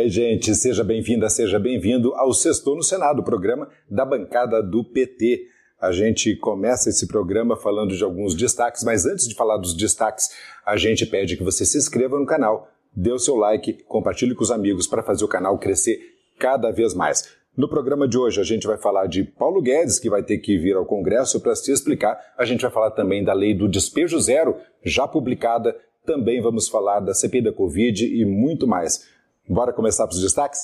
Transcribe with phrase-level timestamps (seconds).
[0.00, 5.46] aí, gente, seja bem-vinda, seja bem-vindo ao Sextou no Senado, programa da bancada do PT.
[5.78, 10.30] A gente começa esse programa falando de alguns destaques, mas antes de falar dos destaques,
[10.64, 14.42] a gente pede que você se inscreva no canal, dê o seu like, compartilhe com
[14.42, 16.00] os amigos para fazer o canal crescer
[16.38, 17.36] cada vez mais.
[17.54, 20.56] No programa de hoje, a gente vai falar de Paulo Guedes, que vai ter que
[20.56, 22.18] vir ao Congresso para se explicar.
[22.38, 25.76] A gente vai falar também da lei do despejo zero, já publicada.
[26.06, 29.19] Também vamos falar da CPI da Covid e muito mais.
[29.50, 30.60] Bora começar para os destaques?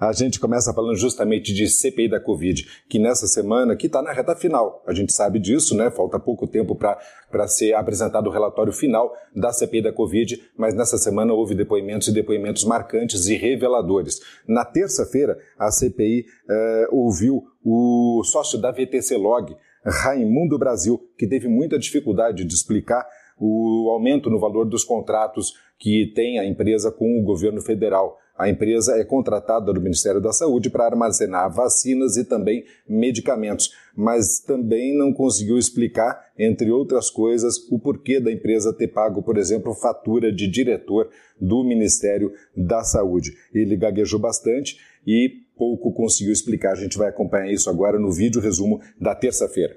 [0.00, 4.14] A gente começa falando justamente de CPI da Covid, que nessa semana, que está na
[4.14, 5.90] reta final, a gente sabe disso, né?
[5.90, 10.96] Falta pouco tempo para ser apresentado o relatório final da CPI da Covid, mas nessa
[10.96, 14.22] semana houve depoimentos e depoimentos marcantes e reveladores.
[14.48, 21.46] Na terça-feira, a CPI eh, ouviu o sócio da VTC Log, Raimundo Brasil, que teve
[21.46, 23.06] muita dificuldade de explicar
[23.38, 28.18] o aumento no valor dos contratos que tem a empresa com o governo federal.
[28.36, 34.38] A empresa é contratada do Ministério da Saúde para armazenar vacinas e também medicamentos, mas
[34.38, 39.74] também não conseguiu explicar, entre outras coisas, o porquê da empresa ter pago, por exemplo,
[39.74, 43.36] fatura de diretor do Ministério da Saúde.
[43.52, 46.72] Ele gaguejou bastante e pouco conseguiu explicar.
[46.72, 49.76] A gente vai acompanhar isso agora no vídeo resumo da terça-feira.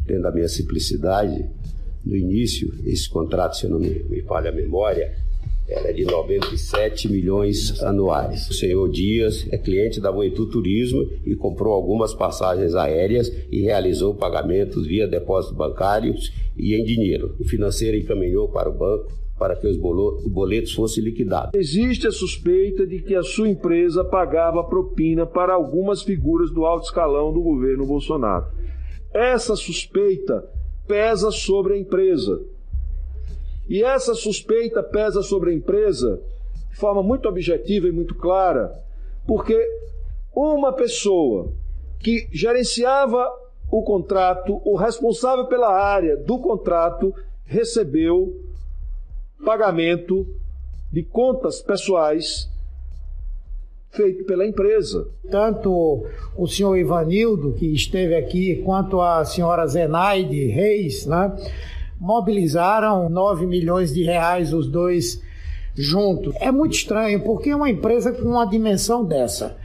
[0.00, 1.50] Dentro da minha simplicidade,
[2.04, 5.14] no início, esse contrato, se eu não me, me falha a memória,
[5.68, 8.48] era de 97 milhões anuais.
[8.50, 14.14] O senhor Dias é cliente da Moetu Turismo e comprou algumas passagens aéreas e realizou
[14.14, 17.34] pagamentos via depósitos bancários e em dinheiro.
[17.40, 21.50] O financeiro encaminhou para o banco para que os boletos fossem liquidados.
[21.54, 26.84] Existe a suspeita de que a sua empresa pagava propina para algumas figuras do alto
[26.84, 28.46] escalão do governo Bolsonaro.
[29.12, 30.44] Essa suspeita
[30.86, 32.40] pesa sobre a empresa.
[33.68, 36.20] E essa suspeita pesa sobre a empresa
[36.70, 38.72] de forma muito objetiva e muito clara,
[39.26, 39.58] porque
[40.34, 41.52] uma pessoa
[42.00, 43.26] que gerenciava
[43.70, 47.14] o contrato, o responsável pela área do contrato,
[47.44, 48.34] recebeu
[49.44, 50.26] pagamento
[50.92, 52.48] de contas pessoais
[53.94, 55.08] feito pela empresa.
[55.30, 56.04] Tanto
[56.36, 61.34] o senhor Ivanildo, que esteve aqui, quanto a senhora Zenaide Reis, né,
[61.98, 65.22] mobilizaram 9 milhões de reais os dois
[65.74, 66.34] juntos.
[66.40, 69.56] É muito estranho, porque é uma empresa com uma dimensão dessa,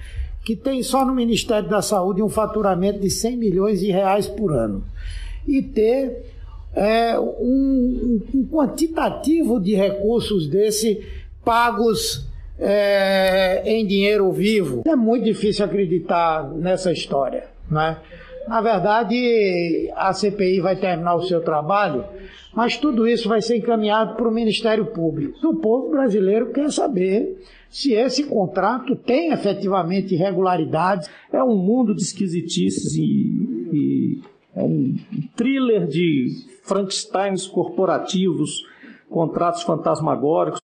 [0.44, 4.54] que tem só no Ministério da Saúde um faturamento de 100 milhões de reais por
[4.54, 4.84] ano,
[5.48, 6.26] e ter
[6.74, 11.04] é, um, um quantitativo de recursos desse
[11.44, 12.29] pagos
[12.60, 14.84] é, em dinheiro vivo.
[14.86, 17.98] É muito difícil acreditar nessa história, né?
[18.48, 22.04] Na verdade, a CPI vai terminar o seu trabalho,
[22.54, 25.48] mas tudo isso vai ser encaminhado para o Ministério Público.
[25.48, 27.38] O povo brasileiro quer saber
[27.70, 31.08] se esse contrato tem efetivamente irregularidades.
[31.32, 33.02] É um mundo de esquisitices e,
[33.72, 34.22] e
[34.56, 34.96] é um
[35.36, 36.30] thriller de
[36.64, 38.66] Frankensteins corporativos,
[39.08, 40.60] contratos fantasmagóricos.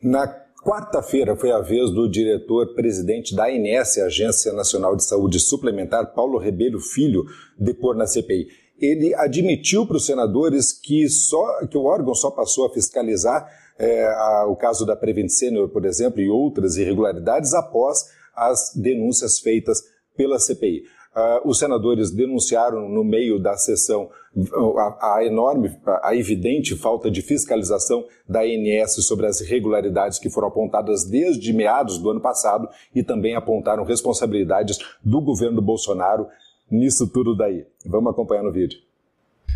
[0.00, 6.38] Na Quarta-feira foi a vez do diretor-presidente da ANS, Agência Nacional de Saúde Suplementar, Paulo
[6.38, 7.24] Rebelo Filho,
[7.56, 8.48] depor na CPI.
[8.80, 14.06] Ele admitiu para os senadores que, só, que o órgão só passou a fiscalizar é,
[14.06, 18.04] a, o caso da Prevent Senior, por exemplo, e outras irregularidades após
[18.34, 19.80] as denúncias feitas
[20.16, 20.82] pela CPI.
[21.16, 24.10] Uh, os senadores denunciaram no meio da sessão
[24.76, 30.48] a, a, enorme, a evidente falta de fiscalização da ANS sobre as irregularidades que foram
[30.48, 36.26] apontadas desde meados do ano passado e também apontaram responsabilidades do governo Bolsonaro
[36.70, 37.64] nisso tudo daí.
[37.84, 38.78] Vamos acompanhar no vídeo.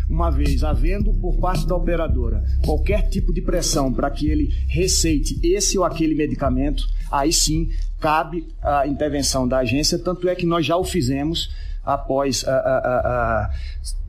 [0.09, 5.39] Uma vez havendo por parte da operadora qualquer tipo de pressão para que ele receite
[5.43, 10.65] esse ou aquele medicamento, aí sim cabe a intervenção da agência, tanto é que nós
[10.65, 11.49] já o fizemos
[11.83, 13.49] após a, a, a,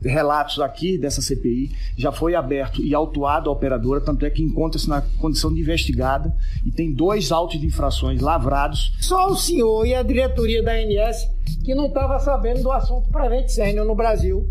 [0.03, 4.87] relatos aqui dessa CPI, já foi aberto e autuado a operadora, tanto é que encontra-se
[4.87, 6.33] na condição de investigada
[6.65, 8.93] e tem dois autos de infrações lavrados.
[9.01, 11.33] Só o senhor e a diretoria da ANS
[11.63, 14.47] que não estava sabendo do assunto Prevent Senior no Brasil.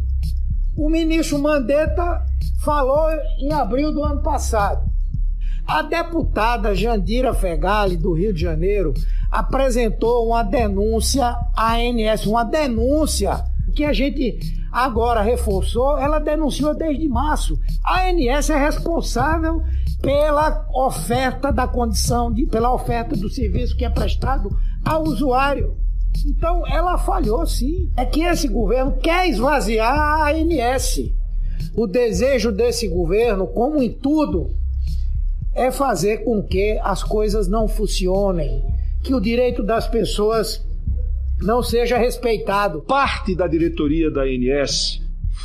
[0.76, 2.25] O ministro Mandetta
[2.64, 3.08] falou
[3.38, 4.91] em abril do ano passado.
[5.67, 8.94] A deputada Jandira Fegali, do Rio de Janeiro,
[9.32, 13.43] apresentou uma denúncia à ANS, uma denúncia
[13.75, 14.38] que a gente
[14.70, 17.58] agora reforçou, ela denunciou desde março.
[17.82, 19.62] A ANS é responsável
[20.02, 25.79] pela oferta da condição, de, pela oferta do serviço que é prestado ao usuário.
[26.26, 27.90] Então ela falhou sim.
[27.96, 31.11] É que esse governo quer esvaziar a ANS.
[31.75, 34.50] O desejo desse governo, como em tudo,
[35.55, 38.62] é fazer com que as coisas não funcionem,
[39.02, 40.64] que o direito das pessoas
[41.40, 42.82] não seja respeitado.
[42.82, 45.02] Parte da diretoria da ANS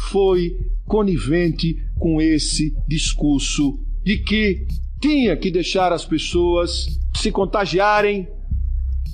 [0.09, 0.55] foi
[0.85, 4.65] conivente com esse discurso de que
[5.01, 8.27] tinha que deixar as pessoas se contagiarem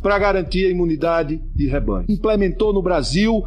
[0.02, 2.06] para garantir a imunidade de rebanho.
[2.10, 3.44] Implementou no Brasil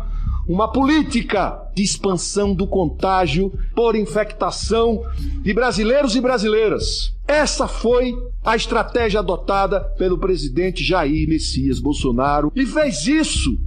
[0.48, 5.02] uma política de expansão do contágio por infectação
[5.42, 7.12] de brasileiros e brasileiras.
[7.26, 8.14] Essa foi
[8.44, 13.58] a estratégia adotada pelo presidente Jair Messias Bolsonaro e fez isso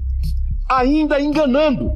[0.69, 1.91] ainda enganando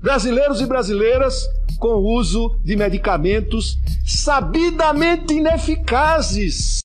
[0.00, 1.44] brasileiros e brasileiras
[1.78, 6.80] com o uso de medicamentos sabidamente ineficazes.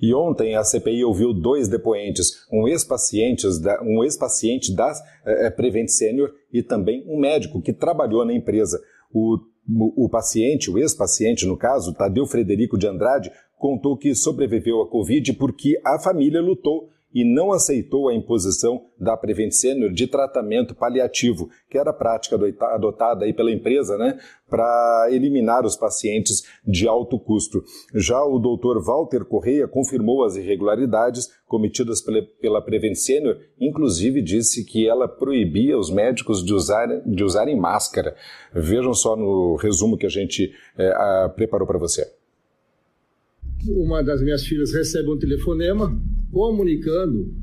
[0.00, 4.16] E ontem a CPI ouviu dois depoentes, um ex-paciente da, um ex
[4.74, 4.92] da
[5.26, 8.80] eh, Prevent Senior e também um médico que trabalhou na empresa.
[9.12, 14.80] O, o, o paciente, o ex-paciente no caso, Tadeu Frederico de Andrade, contou que sobreviveu
[14.82, 20.06] à Covid porque a família lutou e não aceitou a imposição da Prevent Senior de
[20.06, 22.36] tratamento paliativo, que era a prática
[22.74, 24.18] adotada aí pela empresa, né,
[24.48, 27.62] para eliminar os pacientes de alto custo.
[27.94, 32.02] Já o doutor Walter Correia confirmou as irregularidades cometidas
[32.40, 38.14] pela, Prevent Senior, inclusive disse que ela proibia os médicos de, usar, de usarem máscara.
[38.52, 42.06] Vejam só no resumo que a gente é, a, preparou para você.
[43.66, 45.98] Uma das minhas filhas recebe um telefonema
[46.30, 47.34] comunicando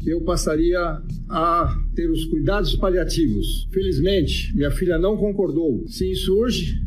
[0.00, 3.68] que eu passaria a ter os cuidados paliativos.
[3.72, 5.86] Felizmente, minha filha não concordou.
[5.86, 6.82] Se insurge,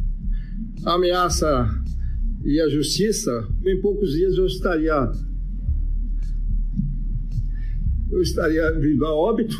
[0.83, 1.67] ameaça
[2.43, 5.11] e a justiça, em poucos dias eu estaria
[8.11, 9.55] eu estaria vindo a óbito.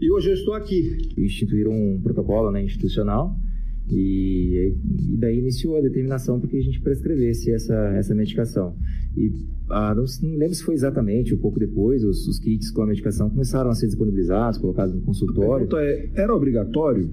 [0.00, 0.96] E hoje eu estou aqui.
[1.18, 3.36] Instituíram um protocolo né, institucional
[3.90, 4.72] e,
[5.12, 8.76] e, daí iniciou a determinação para que a gente prescrevesse essa, essa medicação.
[9.16, 9.32] E
[9.70, 12.86] ah, não, não, lembro se foi exatamente, um pouco depois, os, os, kits com a
[12.86, 15.68] medicação começaram a ser disponibilizados, colocados no consultório.
[15.76, 17.08] É, era obrigatório?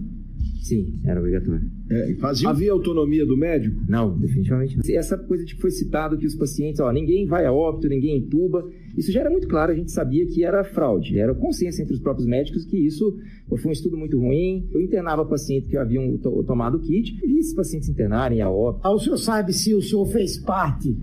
[0.61, 1.61] Sim, era obrigatório.
[1.89, 2.49] É, fazia...
[2.49, 3.79] Havia autonomia do médico?
[3.87, 4.83] Não, definitivamente não.
[4.95, 8.17] Essa coisa de que foi citado que os pacientes, ó, ninguém vai a óbito, ninguém
[8.17, 8.67] entuba,
[8.97, 12.01] isso já era muito claro, a gente sabia que era fraude, era consciência entre os
[12.01, 13.17] próprios médicos que isso
[13.47, 14.67] foi um estudo muito ruim.
[14.73, 18.81] Eu internava pacientes que haviam tomado o kit e esses pacientes internarem a óbito.
[18.83, 20.97] Ah, o senhor sabe se o senhor fez parte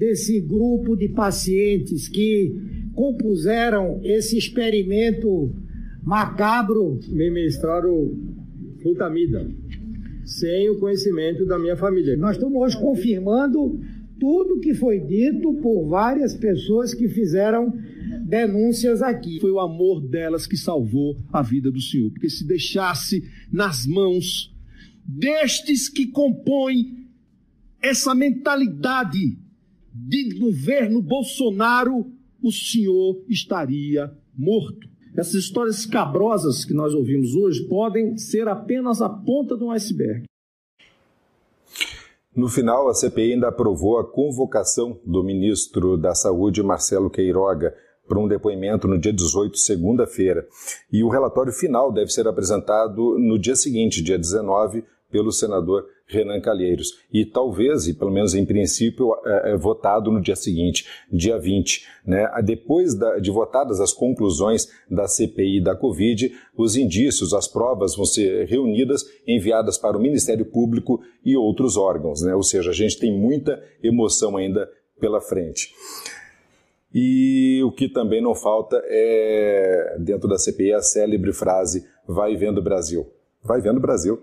[0.00, 2.54] desse grupo de pacientes que
[2.94, 5.54] compuseram esse experimento
[6.02, 6.98] macabro?
[7.06, 8.18] Me ministraram
[8.82, 9.46] flutamida,
[10.24, 12.16] sem o conhecimento da minha família.
[12.16, 13.78] Nós estamos hoje confirmando
[14.18, 17.70] tudo que foi dito por várias pessoas que fizeram
[18.26, 19.38] denúncias aqui.
[19.38, 24.50] Foi o amor delas que salvou a vida do Senhor, porque se deixasse nas mãos
[25.04, 27.04] destes que compõem
[27.82, 29.38] essa mentalidade
[29.92, 32.06] de governo Bolsonaro,
[32.42, 34.88] o senhor estaria morto.
[35.16, 40.24] Essas histórias escabrosas que nós ouvimos hoje podem ser apenas a ponta de um iceberg.
[42.34, 47.74] No final, a CPI ainda aprovou a convocação do ministro da Saúde, Marcelo Queiroga,
[48.08, 50.46] para um depoimento no dia 18, segunda-feira.
[50.92, 56.40] E o relatório final deve ser apresentado no dia seguinte, dia 19, pelo senador Renan
[56.40, 56.98] Calheiros.
[57.12, 61.86] E talvez, e pelo menos em princípio, é, é votado no dia seguinte, dia 20.
[62.04, 62.28] Né?
[62.44, 68.04] Depois da, de votadas as conclusões da CPI da Covid, os indícios, as provas vão
[68.04, 72.22] ser reunidas, enviadas para o Ministério Público e outros órgãos.
[72.22, 72.34] Né?
[72.34, 74.68] Ou seja, a gente tem muita emoção ainda
[75.00, 75.72] pela frente.
[76.92, 82.60] E o que também não falta é, dentro da CPI, a célebre frase: vai vendo
[82.60, 83.06] Brasil.
[83.42, 84.20] Vai vendo Brasil.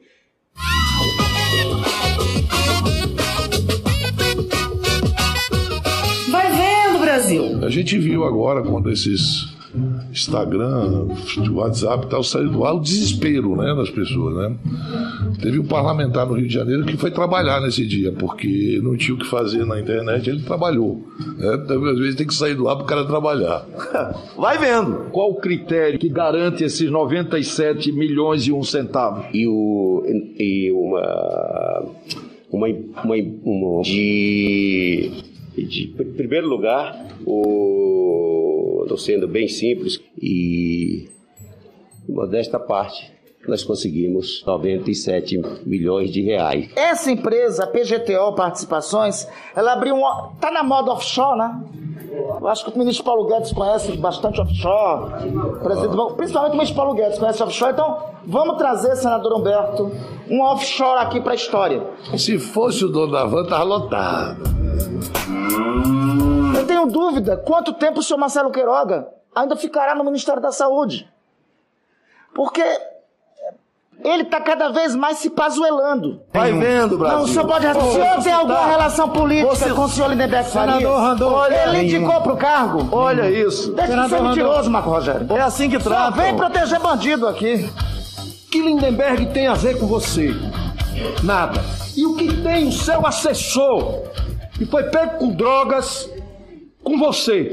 [6.30, 7.66] Vai vendo, Brasil.
[7.66, 9.57] A gente viu agora quando esses
[10.12, 11.08] Instagram,
[11.52, 14.36] WhatsApp e tal, saiu do ar o desespero né, das pessoas.
[14.36, 14.58] Né?
[15.42, 19.16] Teve um parlamentar no Rio de Janeiro que foi trabalhar nesse dia, porque não tinha
[19.16, 21.04] o que fazer na internet, ele trabalhou.
[21.38, 21.60] Né?
[21.64, 23.66] Então, às vezes tem que sair do ar para o cara trabalhar.
[24.38, 25.10] Vai vendo.
[25.12, 29.26] Qual o critério que garante esses 97 milhões e um centavo?
[29.34, 30.04] E, o,
[30.40, 31.86] e uma,
[32.52, 32.68] uma,
[33.04, 35.12] uma, uma de,
[35.58, 37.97] de primeiro lugar, o
[38.88, 41.10] estou sendo bem simples e,
[42.08, 43.12] modesta parte,
[43.48, 46.70] nós conseguimos 97 milhões de reais.
[46.76, 50.02] Essa empresa, a PGTO Participações, ela abriu um.
[50.40, 51.64] tá na moda offshore, né?
[52.40, 55.12] Eu acho que o ministro Paulo Guedes conhece bastante offshore,
[56.16, 57.74] principalmente o ministro Paulo Guedes conhece offshore.
[57.74, 59.92] Então, vamos trazer, senador Humberto,
[60.30, 61.86] um offshore aqui para a história.
[62.18, 64.44] Se fosse o dono da van, estava lotado.
[66.58, 71.08] Eu tenho dúvida quanto tempo o senhor Marcelo Queiroga ainda ficará no Ministério da Saúde.
[72.34, 72.62] Porque
[74.04, 76.22] ele está cada vez mais se pazuelando.
[76.34, 77.18] Vai vendo, Brasil.
[77.18, 80.50] Não, o senhor pode O senhor tem alguma relação política Você- com o senhor Lindenberg
[80.50, 80.76] Faria?
[80.76, 81.36] Senador Randolfo.
[81.36, 82.88] Olha, Ele indicou pro cargo?
[82.96, 83.72] Olha isso.
[83.74, 84.70] Deixa de ser Senador mentiroso.
[84.70, 85.28] Marco Rogério.
[85.36, 86.12] É assim que Só tratam.
[86.24, 87.70] vem proteger bandido aqui.
[88.52, 90.30] que Lindenberg tem a ver com você?
[91.24, 91.60] Nada.
[91.96, 94.04] E o que tem o seu assessor,
[94.54, 96.10] que foi pego com drogas,
[96.90, 97.52] com você?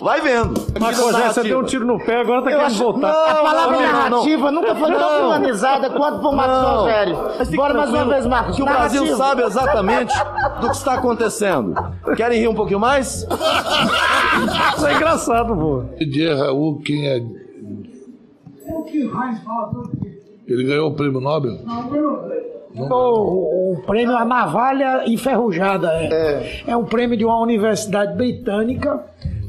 [0.00, 0.54] Vai vendo.
[0.78, 3.10] Marco Rogério, você deu um tiro no pé, agora tá Eu querendo acho- voltar.
[3.10, 4.60] a palavra não, não, narrativa não.
[4.60, 5.26] nunca foi tão Não.
[5.26, 6.76] humanizada quanto por Marcos Não.
[6.80, 7.18] Rogério.
[7.38, 8.56] Mas Bora mais uma vez, Marcos.
[8.56, 10.14] Que o Brasil sabe exatamente
[10.60, 11.74] do que está acontecendo.
[12.16, 13.26] Querem rir um pouquinho mais?
[14.76, 15.82] Isso é engraçado, pô.
[15.98, 17.22] De Raul, quem é?
[20.46, 21.52] Ele ganhou o prêmio Nobel?
[21.54, 22.45] O,
[22.84, 26.62] o prêmio A Navalha Enferrujada é.
[26.66, 26.76] é.
[26.76, 29.02] um prêmio de uma universidade britânica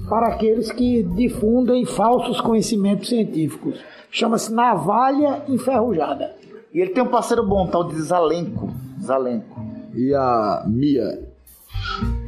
[0.10, 3.80] para aqueles que difundem falsos conhecimentos científicos.
[4.10, 6.32] Chama-se Navalha Enferrujada.
[6.74, 8.70] E ele tem um parceiro bom, tal de Zalenco.
[9.02, 9.60] Zalenco.
[9.94, 11.20] E a Mia?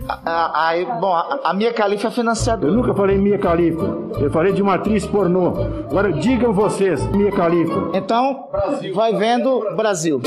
[0.08, 2.74] A, a- bom, a, a Mia Khalifa é Eu financiadora.
[2.74, 3.86] nunca falei Mia Khalifa.
[4.20, 5.50] Eu falei de uma atriz pornô.
[5.90, 7.92] Agora digam vocês, Mia Khalifa.
[7.94, 8.48] Então,
[8.94, 10.20] vai vendo Brasil.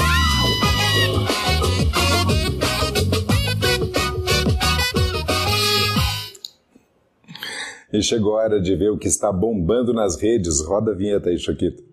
[7.92, 10.64] E chegou a hora de ver o que está bombando nas redes.
[10.64, 11.84] Roda a vinheta aí, Choquito.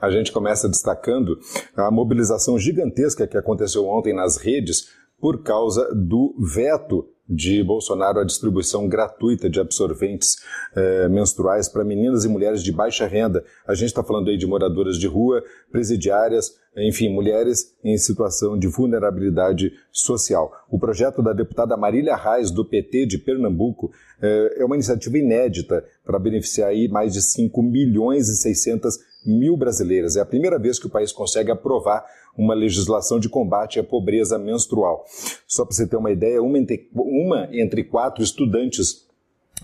[0.00, 1.38] A gente começa destacando
[1.76, 4.88] a mobilização gigantesca que aconteceu ontem nas redes
[5.18, 10.36] por causa do veto de Bolsonaro à distribuição gratuita de absorventes
[10.76, 13.42] eh, menstruais para meninas e mulheres de baixa renda.
[13.66, 18.66] A gente está falando aí de moradoras de rua, presidiárias, enfim, mulheres em situação de
[18.66, 20.52] vulnerabilidade social.
[20.68, 23.90] O projeto da deputada Marília Reis, do PT de Pernambuco,
[24.20, 29.56] eh, é uma iniciativa inédita para beneficiar aí mais de 5 milhões e 600 mil
[29.56, 30.16] brasileiras.
[30.16, 32.04] É a primeira vez que o país consegue aprovar
[32.36, 35.04] uma legislação de combate à pobreza menstrual.
[35.46, 39.06] Só para você ter uma ideia, uma entre, uma entre quatro estudantes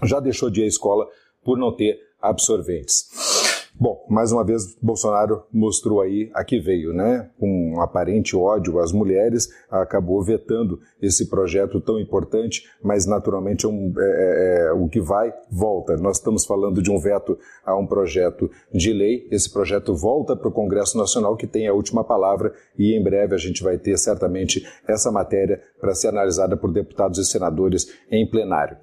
[0.04, 1.06] já deixou de ir à escola
[1.42, 3.39] por não ter absorventes.
[3.80, 7.30] Bom, mais uma vez, Bolsonaro mostrou aí a que veio, né?
[7.40, 13.68] Com um aparente ódio às mulheres, acabou vetando esse projeto tão importante, mas naturalmente é
[13.70, 15.96] um, é, é, o que vai, volta.
[15.96, 19.26] Nós estamos falando de um veto a um projeto de lei.
[19.30, 23.34] Esse projeto volta para o Congresso Nacional, que tem a última palavra, e em breve
[23.34, 28.28] a gente vai ter certamente essa matéria para ser analisada por deputados e senadores em
[28.28, 28.76] plenário.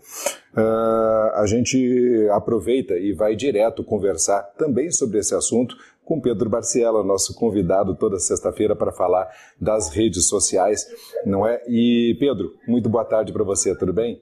[0.57, 7.03] Uh, a gente aproveita e vai direto conversar também sobre esse assunto com Pedro Barciela,
[7.03, 9.29] nosso convidado toda sexta-feira para falar
[9.61, 10.87] das redes sociais,
[11.25, 11.61] não é?
[11.67, 14.19] E Pedro, muito boa tarde para você, tudo bem?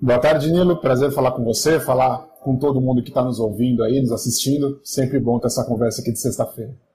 [0.00, 0.80] Boa tarde, Nilo.
[0.80, 4.80] Prazer falar com você, falar com todo mundo que está nos ouvindo aí, nos assistindo.
[4.84, 6.87] Sempre bom ter essa conversa aqui de sexta-feira.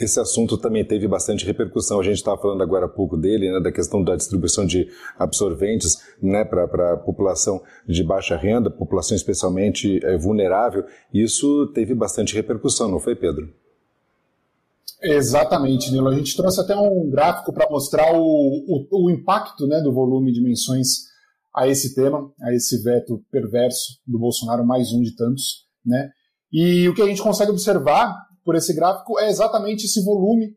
[0.00, 2.00] Esse assunto também teve bastante repercussão.
[2.00, 4.88] A gente estava falando agora há pouco dele, né, da questão da distribuição de
[5.18, 10.86] absorventes né, para a população de baixa renda, população especialmente é, vulnerável.
[11.12, 13.52] Isso teve bastante repercussão, não foi, Pedro?
[15.02, 16.08] Exatamente, Nilo.
[16.08, 20.32] A gente trouxe até um gráfico para mostrar o, o, o, impacto né, do volume
[20.32, 21.10] de menções
[21.54, 25.66] a esse tema, a esse veto perverso do Bolsonaro, mais um de tantos.
[25.84, 26.10] Né?
[26.50, 30.56] E o que a gente consegue observar por esse gráfico é exatamente esse volume,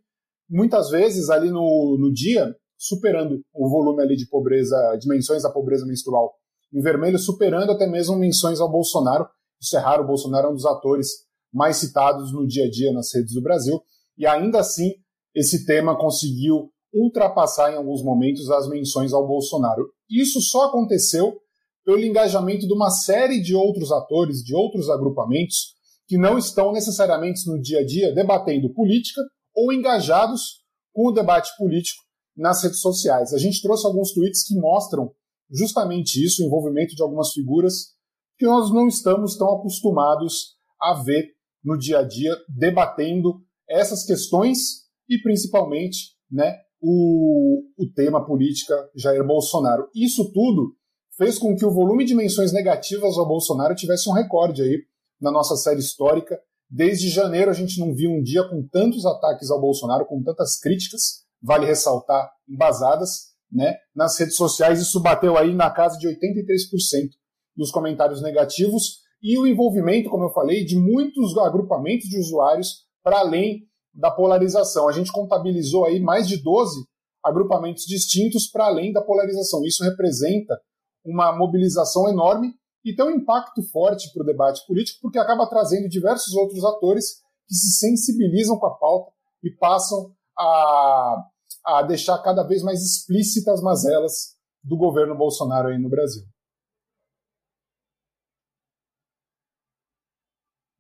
[0.50, 5.86] muitas vezes ali no, no dia, superando o volume ali de pobreza, dimensões da pobreza
[5.86, 6.34] menstrual.
[6.74, 9.28] Em vermelho, superando até mesmo menções ao Bolsonaro.
[9.62, 11.08] Isso é raro, o Bolsonaro é um dos atores
[11.54, 13.80] mais citados no dia a dia nas redes do Brasil.
[14.18, 14.94] E ainda assim,
[15.36, 19.88] esse tema conseguiu ultrapassar em alguns momentos as menções ao Bolsonaro.
[20.10, 21.38] Isso só aconteceu
[21.86, 25.76] pelo engajamento de uma série de outros atores, de outros agrupamentos,
[26.14, 29.20] que não estão necessariamente no dia a dia debatendo política
[29.56, 32.04] ou engajados com o debate político
[32.38, 33.34] nas redes sociais.
[33.34, 35.12] A gente trouxe alguns tweets que mostram
[35.50, 37.96] justamente isso, o envolvimento de algumas figuras
[38.38, 41.32] que nós não estamos tão acostumados a ver
[41.64, 49.26] no dia a dia debatendo essas questões e principalmente né, o, o tema política Jair
[49.26, 49.90] Bolsonaro.
[49.96, 50.76] Isso tudo
[51.18, 54.93] fez com que o volume de menções negativas ao Bolsonaro tivesse um recorde aí
[55.24, 56.38] na nossa série histórica.
[56.70, 60.60] Desde janeiro a gente não viu um dia com tantos ataques ao Bolsonaro, com tantas
[60.60, 63.76] críticas, vale ressaltar, embasadas, né?
[63.96, 67.10] Nas redes sociais isso bateu aí na casa de 83%
[67.56, 73.20] dos comentários negativos e o envolvimento, como eu falei, de muitos agrupamentos de usuários para
[73.20, 73.62] além
[73.94, 74.90] da polarização.
[74.90, 76.84] A gente contabilizou aí mais de 12
[77.24, 79.64] agrupamentos distintos para além da polarização.
[79.64, 80.60] Isso representa
[81.06, 85.88] uma mobilização enorme e tem um impacto forte para o debate político, porque acaba trazendo
[85.88, 89.12] diversos outros atores que se sensibilizam com a pauta
[89.44, 91.26] e passam a,
[91.66, 96.24] a deixar cada vez mais explícitas as mazelas do governo Bolsonaro aí no Brasil.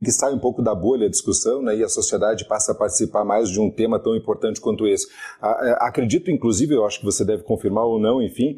[0.04, 3.24] que sai um pouco da bolha a discussão né, e a sociedade passa a participar
[3.24, 5.08] mais de um tema tão importante quanto esse.
[5.42, 8.58] É, acredito, inclusive, eu acho que você deve confirmar ou não, enfim,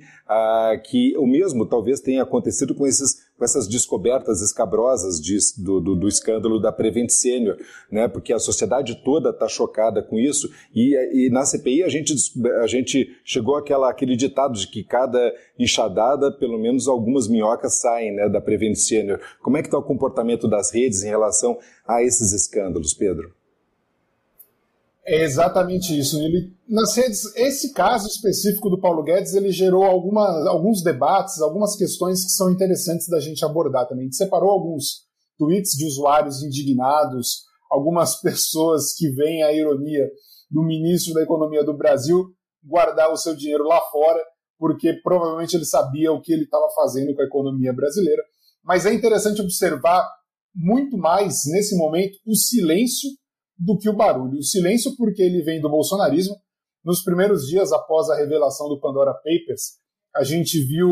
[0.85, 5.96] que o mesmo talvez tenha acontecido com esses com essas descobertas escabrosas de, do, do,
[5.96, 7.58] do, escândalo da Prevent Senior,
[7.92, 8.08] né?
[8.08, 12.13] porque a sociedade toda está chocada com isso, e, e, na CPI a gente,
[12.62, 18.13] a gente chegou àquela, àquele ditado de que cada enxadada, pelo menos algumas minhocas saem
[18.13, 19.20] né, da Prevent Senior.
[19.42, 23.34] Como é que está o comportamento das redes em relação a esses escândalos, Pedro?
[25.07, 26.19] É exatamente isso.
[26.19, 31.75] Ele, nas redes, esse caso específico do Paulo Guedes, ele gerou alguma, alguns debates, algumas
[31.75, 34.03] questões que são interessantes da gente abordar também.
[34.03, 35.05] A gente separou alguns
[35.38, 40.09] tweets de usuários indignados, algumas pessoas que veem a ironia
[40.50, 42.25] do ministro da Economia do Brasil
[42.63, 44.19] guardar o seu dinheiro lá fora,
[44.57, 48.24] porque provavelmente ele sabia o que ele estava fazendo com a economia brasileira.
[48.63, 50.03] Mas é interessante observar
[50.55, 53.09] muito mais nesse momento o silêncio
[53.57, 54.39] do que o barulho.
[54.39, 56.35] O silêncio, porque ele vem do bolsonarismo.
[56.83, 59.79] Nos primeiros dias após a revelação do Pandora Papers,
[60.15, 60.88] a gente viu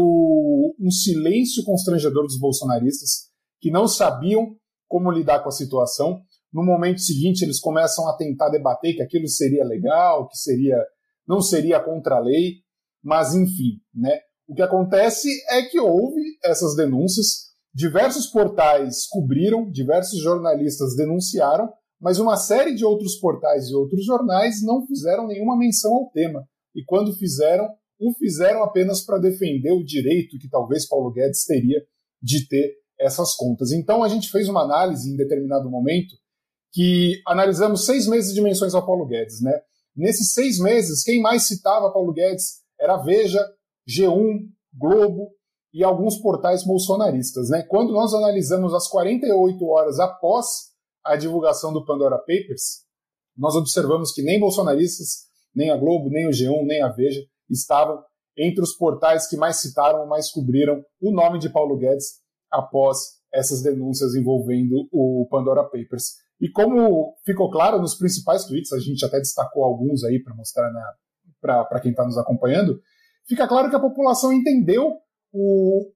[0.80, 3.30] um silêncio constrangedor dos bolsonaristas,
[3.62, 4.56] que não sabiam
[4.88, 6.22] como lidar com a situação.
[6.52, 10.78] No momento seguinte, eles começam a tentar debater que aquilo seria legal, que seria
[11.28, 12.58] não seria contra a lei,
[13.02, 14.20] mas enfim, né?
[14.48, 21.72] O que acontece é que houve essas denúncias, diversos portais cobriram, diversos jornalistas denunciaram,
[22.04, 26.46] mas uma série de outros portais e outros jornais não fizeram nenhuma menção ao tema.
[26.76, 27.66] E quando fizeram,
[27.98, 31.82] o fizeram apenas para defender o direito que talvez Paulo Guedes teria
[32.22, 33.72] de ter essas contas.
[33.72, 36.14] Então a gente fez uma análise em determinado momento
[36.74, 39.42] que analisamos seis meses de menções ao Paulo Guedes.
[39.42, 39.58] Né?
[39.96, 43.40] Nesses seis meses, quem mais citava Paulo Guedes era Veja,
[43.88, 44.40] G1,
[44.78, 45.32] Globo
[45.74, 47.48] e alguns portais bolsonaristas.
[47.50, 47.64] Né?
[47.64, 50.73] Quando nós analisamos as 48 horas após
[51.06, 52.84] a divulgação do Pandora Papers,
[53.38, 58.04] nós observamos que nem bolsonaristas, nem a Globo, nem o G1, nem a Veja estavam
[58.38, 62.98] entre os portais que mais citaram, mais cobriram o nome de Paulo Guedes após
[63.32, 66.16] essas denúncias envolvendo o Pandora Papers.
[66.40, 70.72] E como ficou claro nos principais tweets, a gente até destacou alguns aí para mostrar
[71.42, 72.80] para quem está nos acompanhando,
[73.28, 74.94] fica claro que a população entendeu
[75.32, 75.92] o,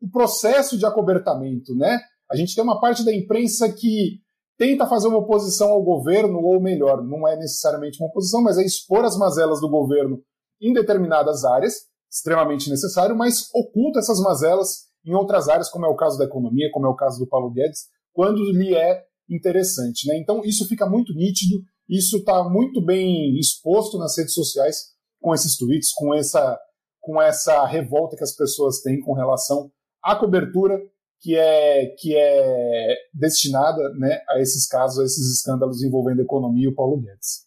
[0.00, 2.00] o processo de acobertamento, né?
[2.30, 4.20] A gente tem uma parte da imprensa que
[4.60, 8.62] tenta fazer uma oposição ao governo, ou melhor, não é necessariamente uma oposição, mas é
[8.62, 10.22] expor as mazelas do governo
[10.60, 11.76] em determinadas áreas,
[12.12, 16.68] extremamente necessário, mas oculta essas mazelas em outras áreas, como é o caso da economia,
[16.74, 20.06] como é o caso do Paulo Guedes, quando lhe é interessante.
[20.06, 20.18] Né?
[20.18, 21.56] Então, isso fica muito nítido,
[21.88, 24.76] isso está muito bem exposto nas redes sociais
[25.22, 26.60] com esses tweets, com essa,
[27.00, 29.70] com essa revolta que as pessoas têm com relação
[30.04, 30.78] à cobertura
[31.20, 36.64] que é, que é destinada né, a esses casos, a esses escândalos envolvendo a economia
[36.64, 37.46] e o Paulo Guedes.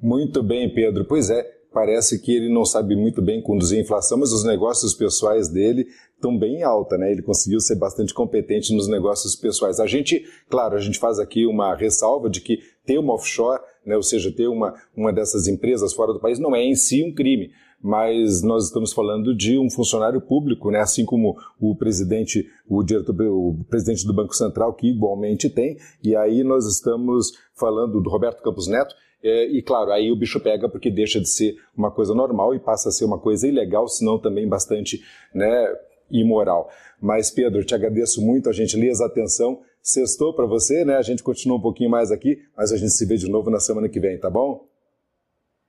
[0.00, 1.04] Muito bem, Pedro.
[1.04, 4.94] Pois é, parece que ele não sabe muito bem conduzir a inflação, mas os negócios
[4.94, 7.10] pessoais dele estão bem alta, né?
[7.10, 9.80] Ele conseguiu ser bastante competente nos negócios pessoais.
[9.80, 13.96] A gente, claro, a gente faz aqui uma ressalva de que ter uma offshore, né,
[13.96, 17.12] ou seja, ter uma, uma dessas empresas fora do país não é em si um
[17.12, 17.50] crime,
[17.84, 20.80] mas nós estamos falando de um funcionário público, né?
[20.80, 26.16] assim como o presidente, o diretor, o presidente do Banco Central, que igualmente tem, e
[26.16, 30.66] aí nós estamos falando do Roberto Campos Neto, é, e claro, aí o bicho pega
[30.66, 34.18] porque deixa de ser uma coisa normal e passa a ser uma coisa ilegal, senão
[34.18, 35.02] também bastante
[35.34, 35.66] né,
[36.10, 36.70] imoral.
[36.98, 39.60] Mas, Pedro, te agradeço muito a gentileza, a atenção.
[39.82, 40.96] Sextou para você, né?
[40.96, 43.60] A gente continua um pouquinho mais aqui, mas a gente se vê de novo na
[43.60, 44.66] semana que vem, tá bom?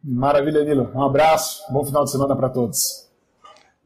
[0.07, 0.91] Maravilha, Nilo.
[0.93, 3.09] Um abraço, bom final de semana para todos.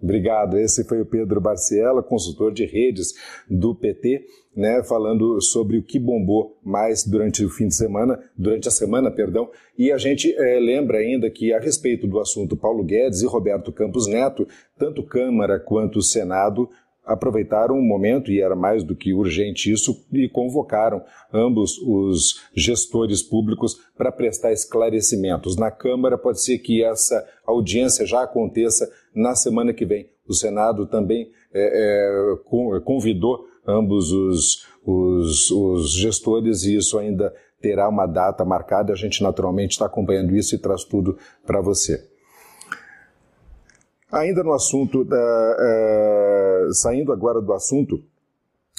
[0.01, 0.57] Obrigado.
[0.57, 3.13] Esse foi o Pedro Barciela, consultor de redes
[3.49, 8.67] do PT, né, falando sobre o que bombou mais durante o fim de semana, durante
[8.67, 9.49] a semana, perdão.
[9.77, 13.71] E a gente é, lembra ainda que a respeito do assunto Paulo Guedes e Roberto
[13.71, 14.45] Campos Neto,
[14.77, 16.69] tanto Câmara quanto Senado
[17.09, 23.23] aproveitaram o momento, e era mais do que urgente isso, e convocaram ambos os gestores
[23.23, 25.55] públicos para prestar esclarecimentos.
[25.55, 30.09] Na Câmara, pode ser que essa audiência já aconteça na semana que vem.
[30.27, 37.89] O Senado também é, é, convidou ambos os, os, os gestores e isso ainda terá
[37.89, 38.93] uma data marcada.
[38.93, 42.07] A gente naturalmente está acompanhando isso e traz tudo para você.
[44.11, 48.03] Ainda no assunto, da, uh, saindo agora do assunto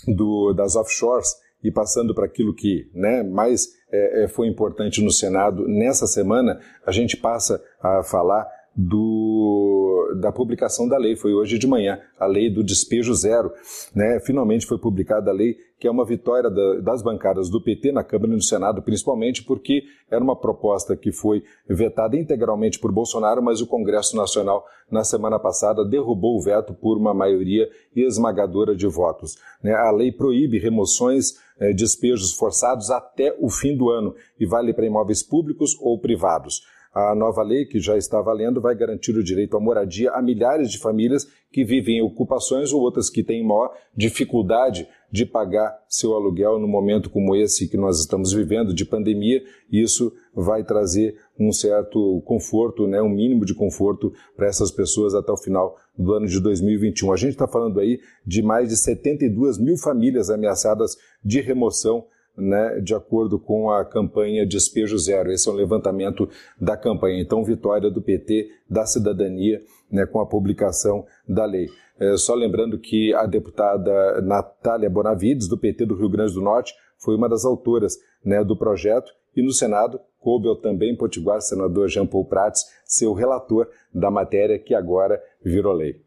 [0.07, 5.67] do, das offshores e passando para aquilo que né, mais é, foi importante no Senado
[5.69, 11.17] nessa semana, a gente passa a falar do, da publicação da lei.
[11.17, 13.53] Foi hoje de manhã, a lei do despejo zero.
[13.95, 14.21] Né?
[14.21, 18.05] Finalmente foi publicada a lei, que é uma vitória da, das bancadas do PT na
[18.05, 23.43] Câmara e no Senado, principalmente porque era uma proposta que foi vetada integralmente por Bolsonaro,
[23.43, 27.67] mas o Congresso Nacional, na semana passada, derrubou o veto por uma maioria
[27.97, 29.39] esmagadora de votos.
[29.63, 29.73] Né?
[29.73, 34.85] A lei proíbe remoções, eh, despejos forçados até o fim do ano e vale para
[34.85, 36.61] imóveis públicos ou privados.
[36.93, 40.69] A nova lei, que já está valendo, vai garantir o direito à moradia a milhares
[40.71, 46.15] de famílias que vivem em ocupações ou outras que têm maior dificuldade de pagar seu
[46.15, 49.43] aluguel no momento como esse que nós estamos vivendo, de pandemia.
[49.71, 55.33] Isso vai trazer um certo conforto, né, um mínimo de conforto para essas pessoas até
[55.33, 57.13] o final do ano de 2021.
[57.13, 62.05] A gente está falando aí de mais de 72 mil famílias ameaçadas de remoção
[62.37, 65.31] né, de acordo com a campanha Despejo Zero.
[65.31, 67.21] Esse é um levantamento da campanha.
[67.21, 69.61] Então, vitória do PT, da cidadania,
[69.91, 71.69] né, com a publicação da lei.
[71.99, 76.75] É, só lembrando que a deputada Natália Bonavides, do PT do Rio Grande do Norte,
[76.99, 81.89] foi uma das autoras né, do projeto e no Senado coube ao também potiguar senador
[81.89, 86.01] Jean Paul Prats ser o relator da matéria que agora virou lei.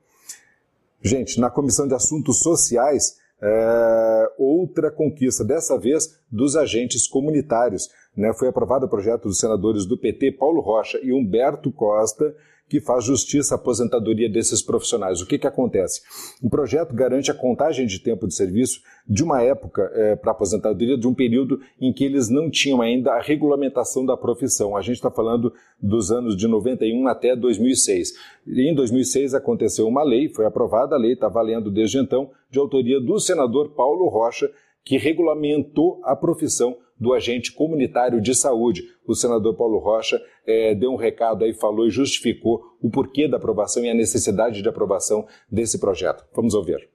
[1.01, 7.89] Gente, na Comissão de Assuntos Sociais, é, outra conquista, dessa vez dos agentes comunitários.
[8.15, 8.33] Né?
[8.33, 12.33] Foi aprovado o projeto dos senadores do PT, Paulo Rocha e Humberto Costa,
[12.69, 15.21] que faz justiça à aposentadoria desses profissionais.
[15.21, 16.01] O que, que acontece?
[16.41, 20.97] O projeto garante a contagem de tempo de serviço de uma época é, para aposentadoria,
[20.97, 24.75] de um período em que eles não tinham ainda a regulamentação da profissão.
[24.75, 28.13] A gente está falando dos anos de 91 até 2006.
[28.47, 32.59] E em 2006 aconteceu uma lei, foi aprovada a lei, está valendo desde então, de
[32.59, 34.49] autoria do senador Paulo Rocha,
[34.83, 38.83] que regulamentou a profissão do agente comunitário de saúde.
[39.05, 43.35] O senador Paulo Rocha é, deu um recado aí, falou e justificou o porquê da
[43.35, 46.25] aprovação e a necessidade de aprovação desse projeto.
[46.33, 46.89] Vamos ouvir.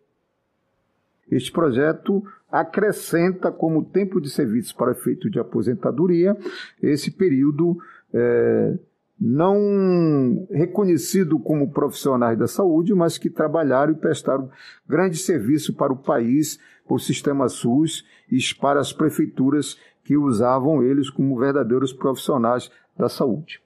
[1.31, 6.35] Este projeto acrescenta como tempo de serviço para efeito de aposentadoria
[6.83, 7.77] esse período
[8.15, 8.79] é,
[9.21, 14.49] não reconhecido como profissionais da saúde, mas que trabalharam e prestaram
[14.89, 19.77] grande serviço para o país, para o sistema SUS e para as prefeituras
[20.09, 23.61] que usavam eles como verdadeiros profissionais da saúde.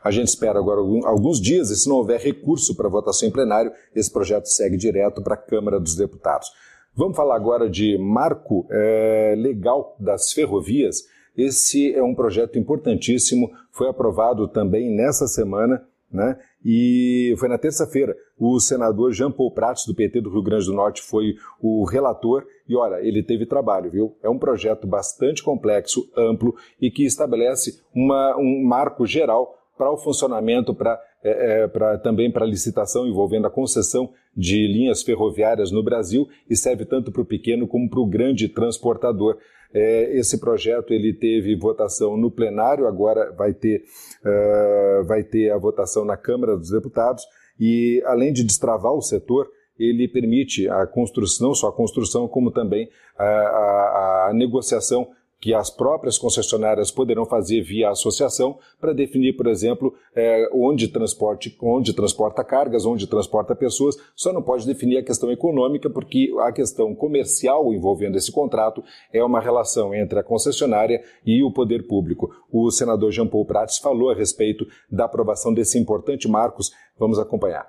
[0.00, 3.72] A gente espera agora alguns dias e se não houver recurso para votação em plenário,
[3.96, 6.52] esse projeto segue direto para a Câmara dos Deputados.
[6.94, 11.02] Vamos falar agora de marco é, legal das ferrovias.
[11.36, 16.36] Esse é um projeto importantíssimo, foi aprovado também nessa semana né?
[16.64, 20.72] E foi na terça-feira, o senador Jean Paul Prats, do PT do Rio Grande do
[20.72, 22.44] Norte, foi o relator.
[22.68, 24.16] E olha, ele teve trabalho, viu?
[24.20, 29.96] É um projeto bastante complexo, amplo e que estabelece uma, um marco geral para o
[29.96, 36.28] funcionamento, para é, é, também para licitação envolvendo a concessão de linhas ferroviárias no Brasil
[36.50, 39.38] e serve tanto para o pequeno como para o grande transportador.
[39.72, 43.84] É, esse projeto ele teve votação no plenário, agora vai ter,
[44.24, 47.24] uh, vai ter a votação na Câmara dos Deputados
[47.64, 49.48] e, além de destravar o setor,
[49.78, 55.08] ele permite a construção, não só a construção, como também a, a, a negociação
[55.42, 61.58] que as próprias concessionárias poderão fazer via associação para definir, por exemplo, é, onde, transporte,
[61.60, 63.96] onde transporta cargas, onde transporta pessoas.
[64.14, 69.22] Só não pode definir a questão econômica, porque a questão comercial envolvendo esse contrato é
[69.24, 72.30] uma relação entre a concessionária e o poder público.
[72.48, 76.70] O senador Jean Paul Prates falou a respeito da aprovação desse importante marcos.
[76.96, 77.66] Vamos acompanhar.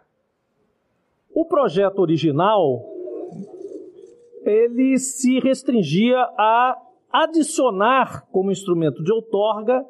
[1.33, 2.85] O projeto original
[4.45, 6.77] ele se restringia a
[7.13, 9.85] adicionar como instrumento de outorga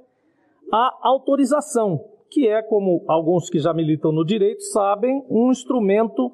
[0.69, 6.31] a autorização, que é, como alguns que já militam no direito sabem, um instrumento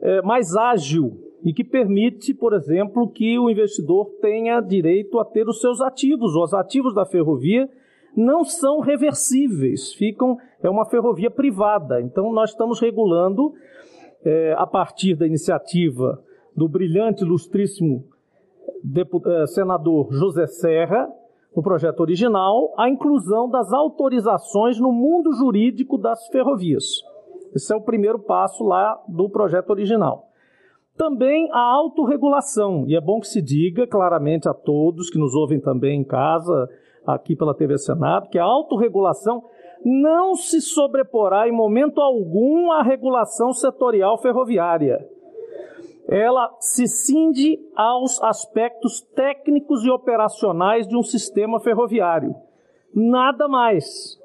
[0.00, 5.48] é, mais ágil e que permite, por exemplo, que o investidor tenha direito a ter
[5.48, 6.36] os seus ativos.
[6.36, 7.68] Os ativos da ferrovia
[8.16, 12.00] não são reversíveis, ficam é uma ferrovia privada.
[12.00, 13.52] Então nós estamos regulando
[14.24, 16.22] é, a partir da iniciativa
[16.56, 18.13] do brilhante, ilustríssimo
[19.46, 21.08] senador José Serra,
[21.54, 26.84] no projeto original, a inclusão das autorizações no mundo jurídico das ferrovias.
[27.54, 30.28] Esse é o primeiro passo lá do projeto original.
[30.96, 35.60] Também a autorregulação, e é bom que se diga claramente a todos que nos ouvem
[35.60, 36.68] também em casa,
[37.06, 39.44] aqui pela TV Senado, que a autorregulação
[39.84, 45.06] não se sobreporá em momento algum à regulação setorial ferroviária.
[46.06, 52.34] Ela se cinde aos aspectos técnicos e operacionais de um sistema ferroviário.
[52.94, 54.20] Nada mais.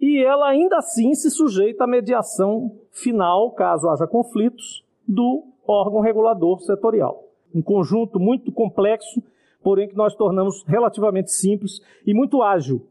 [0.00, 6.60] E ela ainda assim se sujeita à mediação final, caso haja conflitos, do órgão regulador
[6.60, 7.24] setorial.
[7.54, 9.22] Um conjunto muito complexo,
[9.62, 12.86] porém que nós tornamos relativamente simples e muito ágil.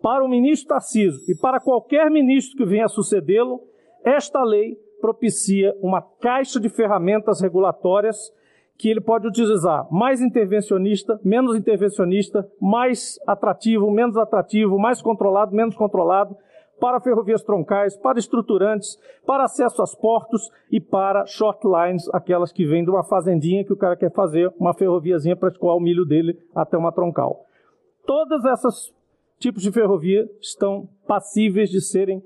[0.00, 3.60] Para o ministro Tarciso e para qualquer ministro que venha a sucedê-lo,
[4.04, 8.32] esta lei propicia uma caixa de ferramentas regulatórias
[8.78, 15.76] que ele pode utilizar mais intervencionista, menos intervencionista, mais atrativo, menos atrativo, mais controlado, menos
[15.76, 16.34] controlado,
[16.80, 22.64] para ferrovias troncais, para estruturantes, para acesso aos portos e para short lines, aquelas que
[22.64, 26.06] vêm de uma fazendinha que o cara quer fazer uma ferroviazinha para escoar o milho
[26.06, 27.44] dele até uma troncal.
[28.06, 28.90] Todas essas
[29.38, 32.22] tipos de ferrovia estão passíveis de serem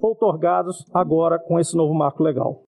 [0.00, 2.62] outorgados agora com esse novo marco legal.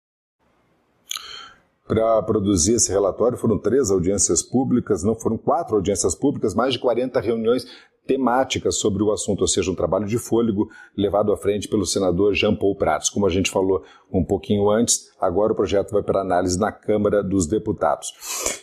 [1.87, 6.79] Para produzir esse relatório foram três audiências públicas, não foram quatro audiências públicas, mais de
[6.79, 7.67] 40 reuniões
[8.11, 12.35] temáticas sobre o assunto, ou seja, um trabalho de fôlego levado à frente pelo senador
[12.35, 13.09] Jean Paul Prats.
[13.09, 17.23] Como a gente falou um pouquinho antes, agora o projeto vai para análise na Câmara
[17.23, 18.13] dos Deputados.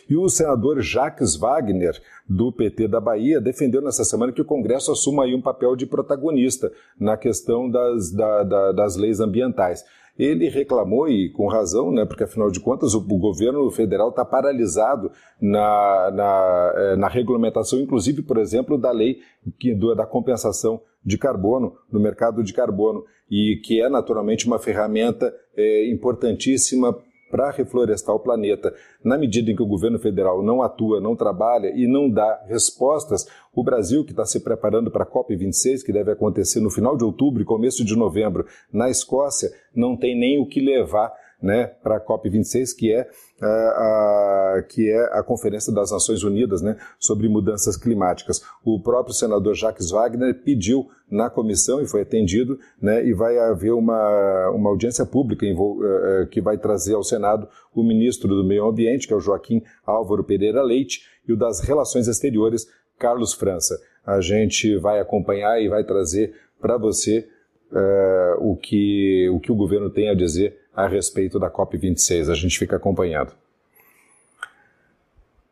[0.06, 4.92] E o senador Jacques Wagner, do PT da Bahia, defendeu nessa semana que o Congresso
[4.92, 9.82] assuma aí um papel de protagonista na questão das, da, da, das leis ambientais
[10.18, 14.24] ele reclamou, e com razão, né, porque afinal de contas o, o governo federal está
[14.24, 19.18] paralisado na, na, eh, na, regulamentação, inclusive, por exemplo, da lei
[19.58, 24.58] que, do, da compensação de carbono, no mercado de carbono, e que é naturalmente uma
[24.58, 26.96] ferramenta é, importantíssima
[27.30, 28.74] para reflorestar o planeta.
[29.04, 33.26] Na medida em que o governo federal não atua, não trabalha e não dá respostas,
[33.54, 37.04] o Brasil, que está se preparando para a COP26, que deve acontecer no final de
[37.04, 41.96] outubro e começo de novembro na Escócia, não tem nem o que levar né, para
[41.96, 43.08] a COP26, que é
[43.40, 48.42] a, a, que é a Conferência das Nações Unidas né, sobre Mudanças Climáticas.
[48.64, 53.72] O próprio senador Jacques Wagner pediu na comissão e foi atendido, né, e vai haver
[53.72, 58.66] uma, uma audiência pública em, uh, que vai trazer ao Senado o ministro do Meio
[58.66, 62.66] Ambiente, que é o Joaquim Álvaro Pereira Leite, e o das Relações Exteriores,
[62.98, 63.78] Carlos França.
[64.04, 67.28] A gente vai acompanhar e vai trazer para você
[67.70, 72.30] uh, o, que, o que o governo tem a dizer a respeito da COP26.
[72.30, 73.32] A gente fica acompanhando.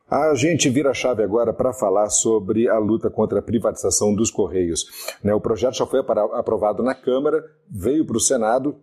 [0.08, 4.30] A gente vira a chave agora para falar sobre a luta contra a privatização dos
[4.30, 4.86] Correios.
[5.24, 8.76] Né, o projeto já foi aprovado na Câmara, veio para o Senado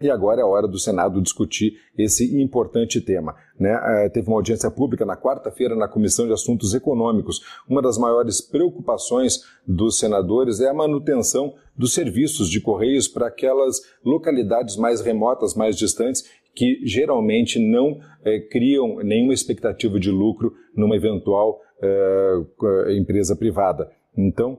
[0.00, 3.34] e agora é hora do Senado discutir esse importante tema.
[3.58, 3.70] Né?
[4.04, 7.40] É, teve uma audiência pública na quarta-feira na Comissão de Assuntos Econômicos.
[7.68, 13.80] Uma das maiores preocupações dos senadores é a manutenção dos serviços de correios para aquelas
[14.04, 20.96] localidades mais remotas, mais distantes, que geralmente não é, criam nenhuma expectativa de lucro numa
[20.96, 23.90] eventual é, empresa privada.
[24.16, 24.58] Então,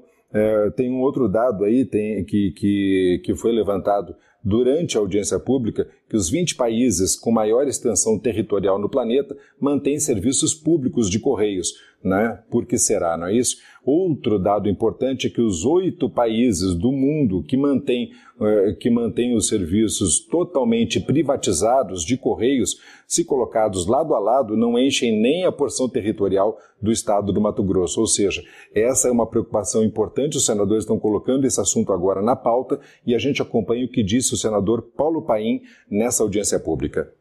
[0.75, 5.87] tem um outro dado aí tem, que, que, que foi levantado durante a audiência pública
[6.09, 11.73] que os 20 países com maior extensão territorial no planeta mantêm serviços públicos de correios.
[12.03, 12.39] Né?
[12.49, 13.57] Por que será, não é isso?
[13.85, 19.35] Outro dado importante é que os oito países do mundo que mantêm, eh, que mantêm
[19.35, 25.51] os serviços totalmente privatizados de correios, se colocados lado a lado, não enchem nem a
[25.51, 27.99] porção territorial do estado do Mato Grosso.
[27.99, 28.43] Ou seja,
[28.75, 33.15] essa é uma preocupação importante, os senadores estão colocando esse assunto agora na pauta e
[33.15, 35.61] a gente acompanha o que disse o senador Paulo Paim
[35.99, 37.13] nessa audiência pública.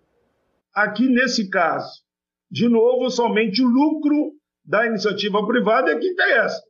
[0.73, 1.91] Aqui nesse caso,
[2.49, 4.33] de novo, somente o lucro
[4.65, 6.63] da iniciativa privada é que interessa.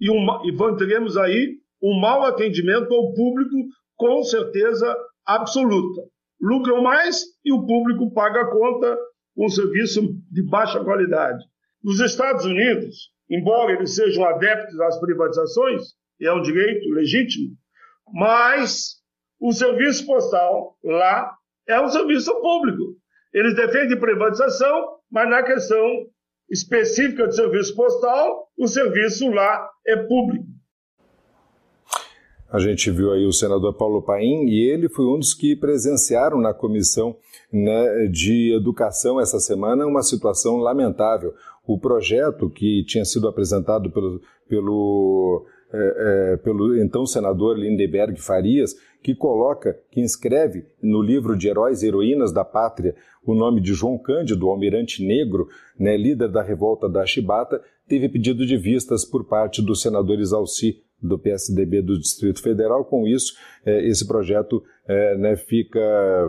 [0.00, 3.56] E, um, e teremos aí um mau atendimento ao público,
[3.96, 6.02] com certeza absoluta.
[6.40, 8.96] Lucram mais e o público paga a conta
[9.34, 11.44] com um serviço de baixa qualidade.
[11.82, 15.82] Nos Estados Unidos, embora eles sejam adeptos às privatizações,
[16.20, 17.56] e é um direito legítimo,
[18.12, 18.98] mas
[19.40, 21.37] o serviço postal lá
[21.68, 22.96] é um serviço público.
[23.32, 25.86] Eles defendem privatização, mas na questão
[26.50, 30.46] específica de serviço postal, o serviço lá é público.
[32.50, 36.40] A gente viu aí o senador Paulo Paim e ele foi um dos que presenciaram
[36.40, 37.14] na comissão
[37.52, 41.34] né, de educação essa semana uma situação lamentável.
[41.66, 48.74] O projeto que tinha sido apresentado pelo, pelo, é, é, pelo então senador Lindeberg Farias,
[49.02, 53.74] que coloca, que inscreve no livro de Heróis e Heroínas da Pátria o nome de
[53.74, 59.24] João Cândido, almirante negro, né, líder da revolta da Chibata, teve pedido de vistas por
[59.24, 62.84] parte do senador Isalci do PSDB do Distrito Federal.
[62.84, 63.34] Com isso,
[63.64, 65.80] é, esse projeto é, né, fica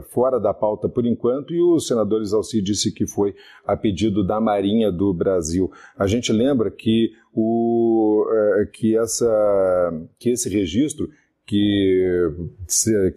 [0.10, 3.34] fora da pauta por enquanto e o senador Isalci disse que foi
[3.66, 5.72] a pedido da Marinha do Brasil.
[5.98, 11.10] A gente lembra que, o, é, que, essa, que esse registro
[11.50, 12.32] que,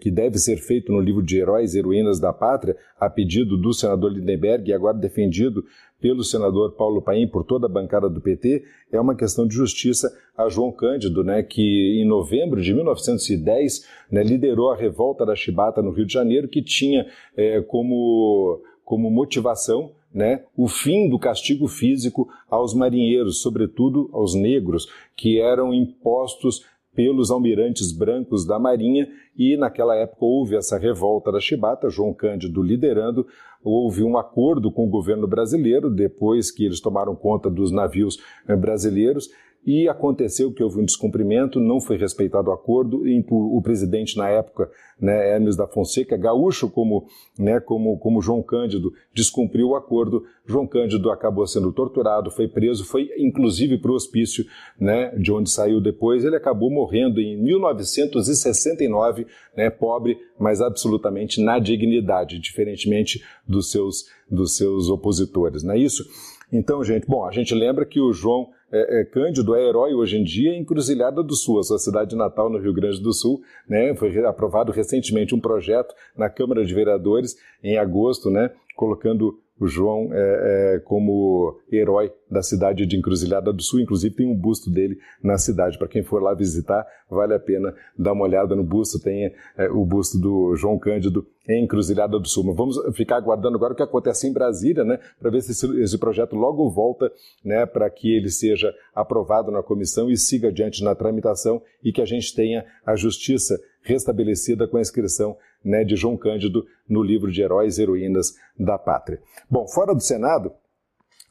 [0.00, 3.74] que deve ser feito no livro de Heróis e Heroínas da Pátria, a pedido do
[3.74, 5.62] senador Lindenberg e agora defendido
[6.00, 10.10] pelo senador Paulo Paim, por toda a bancada do PT, é uma questão de justiça
[10.34, 15.82] a João Cândido, né, que em novembro de 1910 né, liderou a revolta da Chibata
[15.82, 21.68] no Rio de Janeiro, que tinha é, como, como motivação né, o fim do castigo
[21.68, 29.56] físico aos marinheiros, sobretudo aos negros, que eram impostos pelos almirantes brancos da Marinha e
[29.56, 33.26] naquela época houve essa revolta da Chibata, João Cândido liderando,
[33.64, 38.56] houve um acordo com o governo brasileiro depois que eles tomaram conta dos navios eh,
[38.56, 39.28] brasileiros
[39.64, 44.28] e aconteceu que houve um descumprimento, não foi respeitado o acordo, e o presidente na
[44.28, 44.68] época,
[45.00, 47.06] né, Hermes da Fonseca, gaúcho como,
[47.38, 52.84] né, como, como João Cândido, descumpriu o acordo, João Cândido acabou sendo torturado, foi preso,
[52.84, 54.44] foi inclusive para o hospício,
[54.78, 61.60] né, de onde saiu depois, ele acabou morrendo em 1969, né, pobre, mas absolutamente na
[61.60, 66.04] dignidade, diferentemente dos seus, dos seus opositores, não é isso?
[66.52, 70.18] Então, gente, bom, a gente lembra que o João é, é, Cândido é herói hoje
[70.18, 73.40] em dia em Cruzilhada do Sul, a sua cidade natal no Rio Grande do Sul.
[73.66, 73.94] Né?
[73.94, 78.50] Foi aprovado recentemente um projeto na Câmara de Vereadores em agosto, né?
[78.76, 83.80] colocando o João é, é, como herói da cidade de Encruzilhada do Sul.
[83.80, 85.78] Inclusive tem um busto dele na cidade.
[85.78, 88.98] Para quem for lá visitar, vale a pena dar uma olhada no busto.
[88.98, 92.44] Tem é, o busto do João Cândido em Encruzilhada do Sul.
[92.44, 95.80] Mas vamos ficar aguardando agora o que acontece em Brasília, né, para ver se esse,
[95.80, 97.10] esse, projeto logo volta
[97.44, 102.00] né, para que ele seja aprovado na comissão e siga adiante na tramitação e que
[102.00, 107.30] a gente tenha a justiça restabelecida com a inscrição né, de João Cândido no livro
[107.30, 109.20] de Heróis e Heroínas da Pátria.
[109.50, 110.52] Bom, fora do Senado,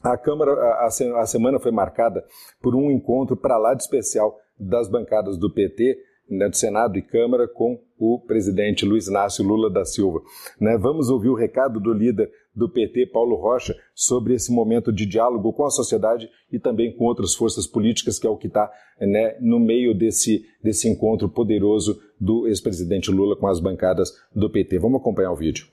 [0.02, 2.24] a Câmara, a, a semana foi marcada
[2.60, 7.02] por um encontro para lá de especial das bancadas do PT, né, do Senado e
[7.02, 10.20] Câmara, com o presidente Luiz Inácio Lula da Silva.
[10.60, 15.06] Né, vamos ouvir o recado do líder do PT, Paulo Rocha, sobre esse momento de
[15.06, 18.70] diálogo com a sociedade e também com outras forças políticas, que é o que está
[19.00, 24.78] né, no meio desse, desse encontro poderoso do ex-presidente Lula com as bancadas do PT.
[24.78, 25.66] Vamos acompanhar o vídeo.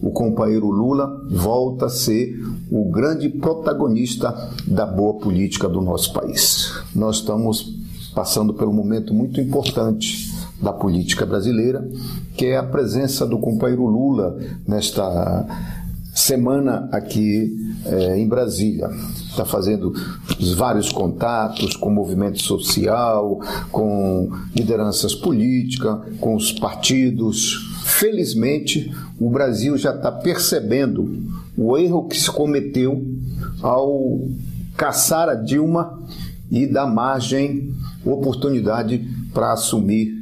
[0.00, 2.34] O companheiro Lula volta a ser
[2.70, 4.32] o grande protagonista
[4.66, 6.72] da boa política do nosso país.
[6.94, 7.76] Nós estamos
[8.14, 10.31] passando por um momento muito importante
[10.62, 11.86] da política brasileira,
[12.36, 15.44] que é a presença do companheiro Lula nesta
[16.14, 18.88] semana aqui é, em Brasília.
[19.28, 19.92] Está fazendo
[20.38, 27.72] os vários contatos com o movimento social, com lideranças políticas, com os partidos.
[27.84, 31.22] Felizmente, o Brasil já está percebendo
[31.56, 33.04] o erro que se cometeu
[33.60, 34.20] ao
[34.76, 35.98] caçar a Dilma
[36.50, 38.98] e dar margem, oportunidade
[39.32, 40.21] para assumir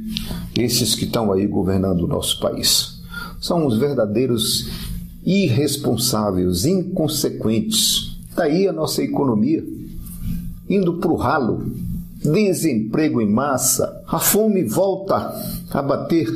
[0.55, 3.01] esses que estão aí governando o nosso país.
[3.39, 4.69] São os verdadeiros
[5.23, 8.17] irresponsáveis, inconsequentes.
[8.35, 9.63] Daí tá a nossa economia
[10.69, 11.65] indo para o ralo,
[12.23, 15.33] desemprego em massa, a fome volta
[15.69, 16.27] a bater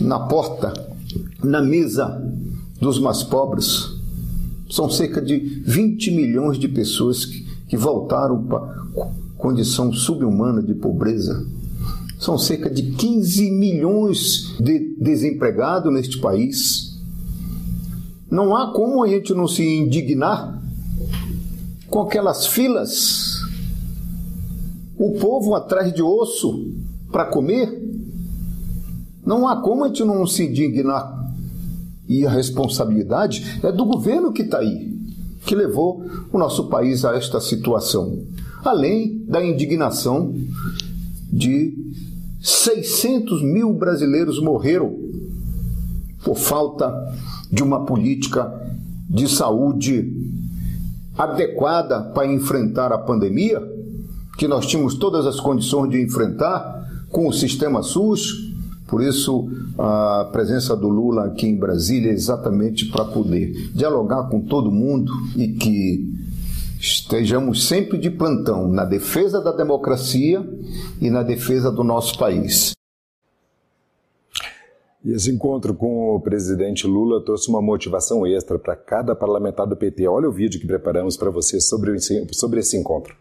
[0.00, 0.72] na porta,
[1.42, 2.20] na mesa
[2.80, 3.90] dos mais pobres.
[4.68, 8.82] São cerca de 20 milhões de pessoas que, que voltaram para
[9.36, 11.46] condição subhumana de pobreza.
[12.22, 16.96] São cerca de 15 milhões de desempregados neste país.
[18.30, 20.62] Não há como a gente não se indignar
[21.88, 23.40] com aquelas filas,
[24.96, 26.72] o povo atrás de osso
[27.10, 27.82] para comer.
[29.26, 31.28] Não há como a gente não se indignar.
[32.08, 34.96] E a responsabilidade é do governo que está aí,
[35.44, 38.22] que levou o nosso país a esta situação.
[38.64, 40.32] Além da indignação
[41.32, 41.82] de
[42.42, 44.98] 600 mil brasileiros morreram
[46.24, 46.92] por falta
[47.50, 48.52] de uma política
[49.08, 50.10] de saúde
[51.16, 53.62] adequada para enfrentar a pandemia,
[54.36, 58.50] que nós tínhamos todas as condições de enfrentar com o sistema SUS.
[58.88, 64.40] Por isso, a presença do Lula aqui em Brasília é exatamente para poder dialogar com
[64.40, 66.21] todo mundo e que
[66.82, 70.44] estejamos sempre de plantão na defesa da democracia
[71.00, 72.72] e na defesa do nosso país.
[75.04, 79.76] E esse encontro com o presidente Lula trouxe uma motivação extra para cada parlamentar do
[79.76, 80.08] PT.
[80.08, 81.96] Olha o vídeo que preparamos para você sobre,
[82.32, 83.16] sobre esse encontro.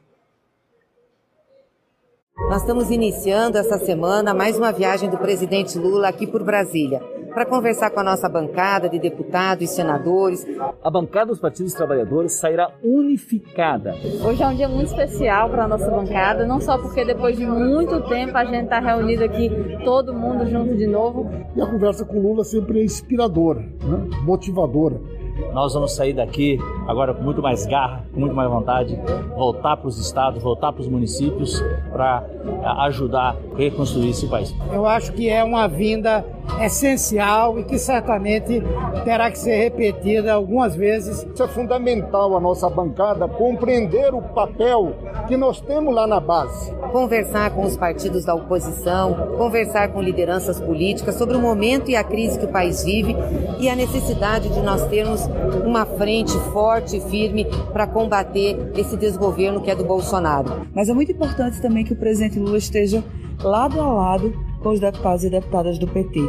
[2.50, 7.00] Nós estamos iniciando essa semana mais uma viagem do presidente Lula aqui por Brasília
[7.34, 10.46] para conversar com a nossa bancada de deputados e senadores.
[10.84, 13.96] A bancada dos partidos trabalhadores sairá unificada.
[14.26, 17.46] Hoje é um dia muito especial para a nossa bancada, não só porque depois de
[17.46, 19.50] muito tempo a gente está reunido aqui,
[19.84, 21.30] todo mundo junto de novo.
[21.56, 24.10] E a conversa com o Lula sempre é inspiradora, né?
[24.24, 25.00] motivadora.
[25.54, 28.98] Nós vamos sair daqui agora com muito mais garra, com muito mais vontade,
[29.36, 32.24] voltar para os estados, voltar para os municípios para
[32.86, 34.56] ajudar a reconstruir esse país.
[34.72, 36.26] Eu acho que é uma vinda
[36.60, 38.62] essencial e que certamente
[39.04, 41.26] terá que ser repetida algumas vezes.
[41.34, 44.94] Isso é fundamental a nossa bancada compreender o papel
[45.28, 46.72] que nós temos lá na base.
[46.92, 52.04] Conversar com os partidos da oposição, conversar com lideranças políticas sobre o momento e a
[52.04, 53.16] crise que o país vive
[53.60, 55.28] e a necessidade de nós termos
[55.66, 60.68] uma frente forte e firme para combater esse desgoverno que é do Bolsonaro.
[60.74, 63.04] Mas é muito importante também que o presidente Lula esteja
[63.44, 66.20] lado a lado com os deputados e deputadas do PT,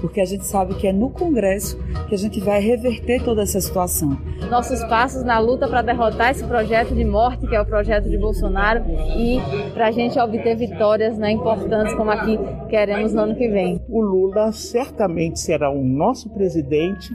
[0.00, 1.78] porque a gente sabe que é no Congresso
[2.08, 4.18] que a gente vai reverter toda essa situação.
[4.50, 8.18] Nossos passos na luta para derrotar esse projeto de morte, que é o projeto de
[8.18, 8.82] Bolsonaro,
[9.16, 9.40] e
[9.72, 12.38] para a gente obter vitórias né, importantes como aqui
[12.68, 13.80] queremos no ano que vem.
[13.88, 17.14] O Lula certamente será o nosso presidente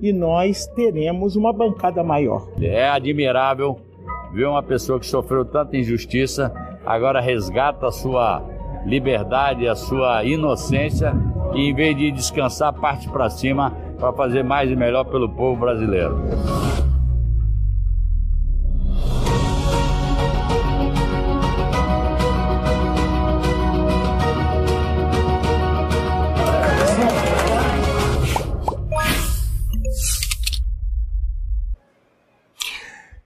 [0.00, 2.48] e nós teremos uma bancada maior.
[2.60, 3.78] É admirável
[4.32, 6.52] ver uma pessoa que sofreu tanta injustiça
[6.84, 8.42] agora resgata a sua
[8.84, 11.14] liberdade, a sua inocência
[11.54, 15.60] e em vez de descansar, parte para cima para fazer mais e melhor pelo povo
[15.60, 16.16] brasileiro.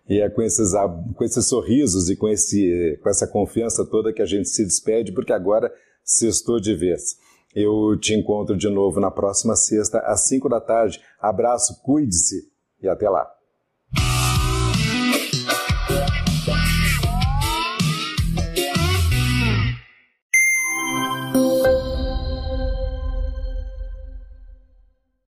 [0.09, 0.72] E é com esses,
[1.14, 5.12] com esses sorrisos e com, esse, com essa confiança toda que a gente se despede,
[5.12, 5.70] porque agora
[6.03, 7.16] sextou de vez.
[7.55, 11.01] Eu te encontro de novo na próxima sexta, às 5 da tarde.
[11.21, 12.51] Abraço, cuide-se
[12.83, 13.38] e até lá.